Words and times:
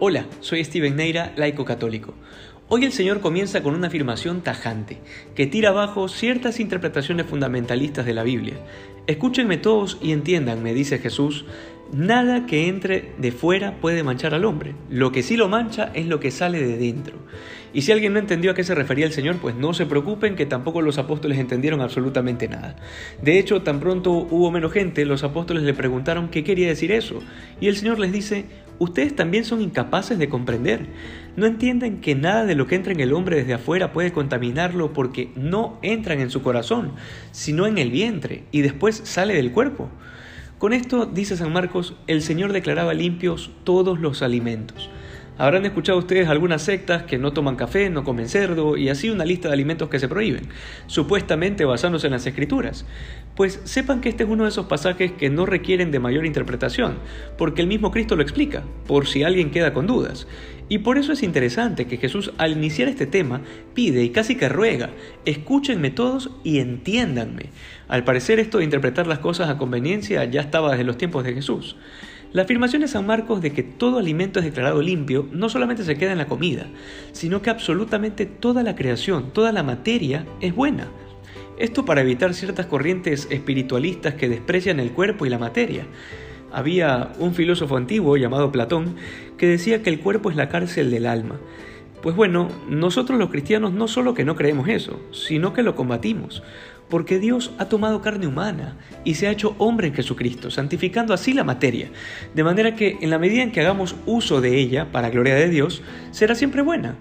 Hola, 0.00 0.26
soy 0.40 0.64
Steven 0.64 0.96
Neira, 0.96 1.32
laico 1.36 1.64
católico. 1.64 2.14
Hoy 2.68 2.84
el 2.84 2.90
Señor 2.90 3.20
comienza 3.20 3.62
con 3.62 3.76
una 3.76 3.86
afirmación 3.86 4.40
tajante, 4.42 4.98
que 5.36 5.46
tira 5.46 5.68
abajo 5.68 6.08
ciertas 6.08 6.58
interpretaciones 6.58 7.26
fundamentalistas 7.26 8.04
de 8.04 8.12
la 8.12 8.24
Biblia. 8.24 8.54
Escúchenme 9.06 9.56
todos 9.56 9.98
y 10.02 10.10
entiendan, 10.10 10.64
dice 10.64 10.98
Jesús, 10.98 11.44
nada 11.92 12.44
que 12.44 12.66
entre 12.66 13.12
de 13.18 13.30
fuera 13.30 13.80
puede 13.80 14.02
manchar 14.02 14.34
al 14.34 14.44
hombre. 14.44 14.74
Lo 14.90 15.12
que 15.12 15.22
sí 15.22 15.36
lo 15.36 15.48
mancha 15.48 15.92
es 15.94 16.06
lo 16.06 16.18
que 16.18 16.32
sale 16.32 16.58
de 16.58 16.76
dentro. 16.76 17.18
Y 17.72 17.82
si 17.82 17.92
alguien 17.92 18.12
no 18.12 18.18
entendió 18.18 18.50
a 18.50 18.54
qué 18.54 18.64
se 18.64 18.74
refería 18.74 19.06
el 19.06 19.12
Señor, 19.12 19.36
pues 19.38 19.54
no 19.54 19.74
se 19.74 19.86
preocupen 19.86 20.36
que 20.36 20.46
tampoco 20.46 20.82
los 20.82 20.98
apóstoles 20.98 21.38
entendieron 21.38 21.80
absolutamente 21.80 22.48
nada. 22.48 22.76
De 23.22 23.38
hecho, 23.38 23.62
tan 23.62 23.78
pronto 23.78 24.10
hubo 24.12 24.50
menos 24.50 24.72
gente, 24.72 25.04
los 25.04 25.22
apóstoles 25.24 25.62
le 25.62 25.74
preguntaron 25.74 26.28
qué 26.28 26.44
quería 26.44 26.68
decir 26.68 26.92
eso. 26.92 27.20
Y 27.60 27.68
el 27.68 27.76
Señor 27.76 27.98
les 27.98 28.12
dice, 28.12 28.46
ustedes 28.78 29.14
también 29.14 29.44
son 29.44 29.60
incapaces 29.60 30.18
de 30.18 30.28
comprender. 30.28 30.86
No 31.36 31.46
entienden 31.46 32.00
que 32.00 32.14
nada 32.14 32.44
de 32.44 32.54
lo 32.54 32.66
que 32.66 32.74
entra 32.74 32.92
en 32.92 33.00
el 33.00 33.12
hombre 33.12 33.36
desde 33.36 33.54
afuera 33.54 33.92
puede 33.92 34.12
contaminarlo 34.12 34.92
porque 34.92 35.30
no 35.36 35.78
entran 35.82 36.20
en 36.20 36.30
su 36.30 36.42
corazón, 36.42 36.92
sino 37.32 37.66
en 37.66 37.78
el 37.78 37.90
vientre 37.90 38.44
y 38.50 38.62
después 38.62 39.00
sale 39.04 39.34
del 39.34 39.52
cuerpo. 39.52 39.88
Con 40.58 40.72
esto, 40.72 41.06
dice 41.06 41.36
San 41.36 41.52
Marcos, 41.52 41.94
el 42.06 42.22
Señor 42.22 42.52
declaraba 42.52 42.94
limpios 42.94 43.50
todos 43.64 43.98
los 43.98 44.22
alimentos. 44.22 44.88
Habrán 45.36 45.66
escuchado 45.66 45.98
ustedes 45.98 46.28
algunas 46.28 46.62
sectas 46.62 47.02
que 47.02 47.18
no 47.18 47.32
toman 47.32 47.56
café, 47.56 47.90
no 47.90 48.04
comen 48.04 48.28
cerdo 48.28 48.76
y 48.76 48.88
así 48.88 49.10
una 49.10 49.24
lista 49.24 49.48
de 49.48 49.54
alimentos 49.54 49.88
que 49.88 49.98
se 49.98 50.06
prohíben, 50.06 50.46
supuestamente 50.86 51.64
basándose 51.64 52.06
en 52.06 52.12
las 52.12 52.24
escrituras. 52.24 52.86
Pues 53.34 53.60
sepan 53.64 54.00
que 54.00 54.10
este 54.10 54.22
es 54.22 54.30
uno 54.30 54.44
de 54.44 54.50
esos 54.50 54.66
pasajes 54.66 55.10
que 55.10 55.30
no 55.30 55.44
requieren 55.44 55.90
de 55.90 55.98
mayor 55.98 56.24
interpretación, 56.24 56.98
porque 57.36 57.62
el 57.62 57.66
mismo 57.66 57.90
Cristo 57.90 58.14
lo 58.14 58.22
explica, 58.22 58.62
por 58.86 59.08
si 59.08 59.24
alguien 59.24 59.50
queda 59.50 59.72
con 59.74 59.88
dudas. 59.88 60.28
Y 60.68 60.78
por 60.78 60.98
eso 60.98 61.12
es 61.12 61.24
interesante 61.24 61.86
que 61.86 61.96
Jesús 61.96 62.32
al 62.38 62.52
iniciar 62.52 62.86
este 62.86 63.06
tema 63.06 63.40
pide 63.74 64.04
y 64.04 64.10
casi 64.10 64.36
que 64.36 64.48
ruega, 64.48 64.90
escúchenme 65.24 65.90
todos 65.90 66.30
y 66.44 66.60
entiéndanme. 66.60 67.50
Al 67.88 68.04
parecer 68.04 68.38
esto 68.38 68.58
de 68.58 68.64
interpretar 68.64 69.08
las 69.08 69.18
cosas 69.18 69.50
a 69.50 69.58
conveniencia 69.58 70.24
ya 70.26 70.40
estaba 70.40 70.70
desde 70.70 70.84
los 70.84 70.96
tiempos 70.96 71.24
de 71.24 71.34
Jesús. 71.34 71.76
La 72.34 72.42
afirmación 72.42 72.82
de 72.82 72.88
San 72.88 73.06
Marcos 73.06 73.40
de 73.40 73.52
que 73.52 73.62
todo 73.62 74.00
alimento 74.00 74.40
es 74.40 74.44
declarado 74.44 74.82
limpio 74.82 75.28
no 75.30 75.48
solamente 75.48 75.84
se 75.84 75.94
queda 75.96 76.10
en 76.10 76.18
la 76.18 76.26
comida, 76.26 76.66
sino 77.12 77.42
que 77.42 77.48
absolutamente 77.48 78.26
toda 78.26 78.64
la 78.64 78.74
creación, 78.74 79.32
toda 79.32 79.52
la 79.52 79.62
materia 79.62 80.26
es 80.40 80.52
buena. 80.52 80.88
Esto 81.60 81.84
para 81.84 82.00
evitar 82.00 82.34
ciertas 82.34 82.66
corrientes 82.66 83.28
espiritualistas 83.30 84.14
que 84.14 84.28
desprecian 84.28 84.80
el 84.80 84.90
cuerpo 84.90 85.26
y 85.26 85.30
la 85.30 85.38
materia. 85.38 85.86
Había 86.50 87.12
un 87.20 87.34
filósofo 87.34 87.76
antiguo 87.76 88.16
llamado 88.16 88.50
Platón 88.50 88.96
que 89.38 89.46
decía 89.46 89.84
que 89.84 89.90
el 89.90 90.00
cuerpo 90.00 90.28
es 90.28 90.34
la 90.34 90.48
cárcel 90.48 90.90
del 90.90 91.06
alma. 91.06 91.38
Pues 92.04 92.16
bueno, 92.16 92.50
nosotros 92.68 93.18
los 93.18 93.30
cristianos 93.30 93.72
no 93.72 93.88
solo 93.88 94.12
que 94.12 94.26
no 94.26 94.36
creemos 94.36 94.68
eso, 94.68 95.00
sino 95.10 95.54
que 95.54 95.62
lo 95.62 95.74
combatimos 95.74 96.42
porque 96.90 97.18
Dios 97.18 97.50
ha 97.56 97.64
tomado 97.64 98.02
carne 98.02 98.26
humana 98.26 98.76
y 99.04 99.14
se 99.14 99.26
ha 99.26 99.30
hecho 99.30 99.54
hombre 99.56 99.88
en 99.88 99.94
Jesucristo, 99.94 100.50
santificando 100.50 101.14
así 101.14 101.32
la 101.32 101.42
materia, 101.42 101.88
de 102.34 102.44
manera 102.44 102.76
que 102.76 102.98
en 103.00 103.08
la 103.08 103.18
medida 103.18 103.42
en 103.42 103.52
que 103.52 103.60
hagamos 103.62 103.96
uso 104.04 104.42
de 104.42 104.58
ella 104.58 104.92
para 104.92 105.08
gloria 105.08 105.34
de 105.34 105.48
Dios, 105.48 105.80
será 106.10 106.34
siempre 106.34 106.60
buena. 106.60 106.96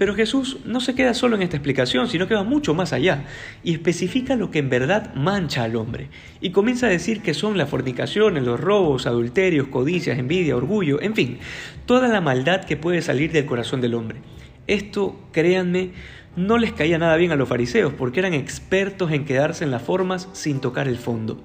Pero 0.00 0.14
Jesús 0.14 0.56
no 0.64 0.80
se 0.80 0.94
queda 0.94 1.12
solo 1.12 1.36
en 1.36 1.42
esta 1.42 1.58
explicación, 1.58 2.08
sino 2.08 2.26
que 2.26 2.34
va 2.34 2.42
mucho 2.42 2.72
más 2.72 2.94
allá 2.94 3.24
y 3.62 3.74
especifica 3.74 4.34
lo 4.34 4.50
que 4.50 4.58
en 4.58 4.70
verdad 4.70 5.14
mancha 5.14 5.62
al 5.62 5.76
hombre. 5.76 6.08
Y 6.40 6.52
comienza 6.52 6.86
a 6.86 6.88
decir 6.88 7.20
que 7.20 7.34
son 7.34 7.58
la 7.58 7.66
fornicación, 7.66 8.42
los 8.42 8.58
robos, 8.58 9.06
adulterios, 9.06 9.68
codicias, 9.68 10.18
envidia, 10.18 10.56
orgullo, 10.56 11.02
en 11.02 11.14
fin, 11.14 11.38
toda 11.84 12.08
la 12.08 12.22
maldad 12.22 12.64
que 12.64 12.78
puede 12.78 13.02
salir 13.02 13.30
del 13.30 13.44
corazón 13.44 13.82
del 13.82 13.92
hombre. 13.92 14.20
Esto, 14.66 15.20
créanme, 15.32 15.90
no 16.34 16.56
les 16.56 16.72
caía 16.72 16.96
nada 16.96 17.16
bien 17.16 17.32
a 17.32 17.36
los 17.36 17.50
fariseos 17.50 17.92
porque 17.92 18.20
eran 18.20 18.32
expertos 18.32 19.12
en 19.12 19.26
quedarse 19.26 19.64
en 19.64 19.70
las 19.70 19.82
formas 19.82 20.30
sin 20.32 20.62
tocar 20.62 20.88
el 20.88 20.96
fondo. 20.96 21.44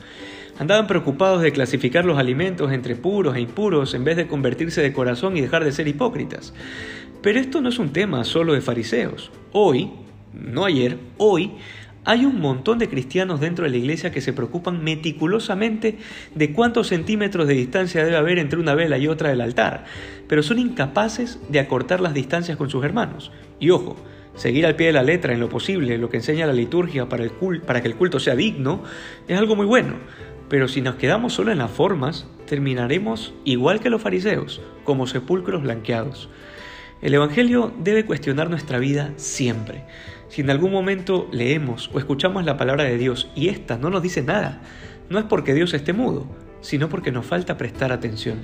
Andaban 0.58 0.88
preocupados 0.88 1.42
de 1.42 1.52
clasificar 1.52 2.06
los 2.06 2.18
alimentos 2.18 2.72
entre 2.72 2.96
puros 2.96 3.36
e 3.36 3.42
impuros 3.42 3.94
en 3.94 4.06
vez 4.06 4.16
de 4.16 4.28
convertirse 4.28 4.82
de 4.82 4.94
corazón 4.94 5.36
y 5.36 5.42
dejar 5.42 5.66
de 5.66 5.72
ser 5.72 5.88
hipócritas. 5.88 6.54
Pero 7.22 7.40
esto 7.40 7.60
no 7.60 7.70
es 7.70 7.80
un 7.80 7.92
tema 7.92 8.24
solo 8.24 8.54
de 8.54 8.62
fariseos. 8.62 9.32
Hoy, 9.52 9.92
no 10.34 10.64
ayer, 10.64 10.98
hoy, 11.18 11.52
hay 12.06 12.24
un 12.24 12.40
montón 12.40 12.78
de 12.78 12.88
cristianos 12.88 13.40
dentro 13.40 13.66
de 13.66 13.72
la 13.72 13.78
iglesia 13.78 14.12
que 14.12 14.22
se 14.22 14.32
preocupan 14.32 14.84
meticulosamente 14.84 15.98
de 16.36 16.54
cuántos 16.54 16.88
centímetros 16.88 17.48
de 17.48 17.56
distancia 17.56 18.06
debe 18.06 18.16
haber 18.16 18.38
entre 18.38 18.60
una 18.60 18.76
vela 18.76 18.98
y 18.98 19.08
otra 19.08 19.30
del 19.30 19.42
altar, 19.42 19.86
pero 20.28 20.44
son 20.44 20.60
incapaces 20.60 21.40
de 21.50 21.60
acortar 21.60 22.00
las 22.00 22.14
distancias 22.14 22.58
con 22.58 22.70
sus 22.70 22.86
hermanos. 22.86 23.32
Y 23.60 23.72
ojo, 23.72 23.98
Seguir 24.36 24.66
al 24.66 24.76
pie 24.76 24.88
de 24.88 24.94
la 24.94 25.04
letra 25.04 25.34
en 25.34 25.40
lo 25.40 25.48
posible 25.48 25.98
lo 25.98 26.10
que 26.10 26.18
enseña 26.18 26.46
la 26.46 26.54
liturgia 26.54 27.08
para, 27.08 27.24
que 27.82 27.88
el 27.88 27.96
culto 27.96 28.20
sea 28.20 28.36
digno 28.36 28.84
es 29.30 29.40
algo 29.40 29.56
muy 29.56 29.66
bueno, 29.66 29.94
pero 30.50 30.68
si 30.68 30.82
nos 30.82 30.96
quedamos 30.96 31.34
solo 31.34 31.52
en 31.52 31.58
las 31.58 31.72
formas, 31.72 32.28
terminaremos 32.46 33.34
igual 33.44 33.80
que 33.80 33.90
los 33.90 34.02
fariseos, 34.02 34.62
como 34.84 35.08
sepulcros 35.08 35.64
blanqueados. 35.64 36.30
El 37.02 37.14
Evangelio 37.14 37.74
debe 37.80 38.06
cuestionar 38.06 38.50
nuestra 38.50 38.80
vida 38.80 39.14
siempre. 39.18 39.84
Si 40.30 40.42
en 40.42 40.50
algún 40.50 40.72
momento 40.72 41.28
leemos 41.32 41.90
o 41.94 42.00
escuchamos 42.00 42.46
la 42.46 42.58
palabra 42.58 42.84
de 42.84 42.98
Dios 42.98 43.30
y 43.36 43.50
ésta 43.50 43.78
no 43.78 43.90
nos 43.90 44.02
dice 44.02 44.22
nada, 44.22 44.62
no 45.10 45.20
es 45.20 45.26
porque 45.26 45.54
Dios 45.54 45.74
esté 45.74 45.94
mudo, 45.94 46.26
sino 46.62 46.90
porque 46.90 47.12
nos 47.12 47.26
falta 47.26 47.58
prestar 47.58 47.92
atención 47.92 48.40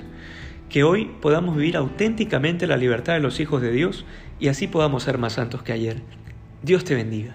que 0.72 0.84
hoy 0.84 1.10
podamos 1.20 1.54
vivir 1.54 1.76
auténticamente 1.76 2.66
la 2.66 2.78
libertad 2.78 3.12
de 3.12 3.20
los 3.20 3.40
hijos 3.40 3.60
de 3.60 3.70
Dios 3.70 4.06
y 4.40 4.48
así 4.48 4.68
podamos 4.68 5.02
ser 5.02 5.18
más 5.18 5.34
santos 5.34 5.62
que 5.62 5.72
ayer. 5.72 6.00
Dios 6.62 6.82
te 6.84 6.94
bendiga. 6.94 7.34